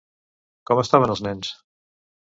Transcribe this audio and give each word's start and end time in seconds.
Com 0.71 0.81
estaven 0.85 1.15
els 1.17 1.25
nens? 1.29 1.57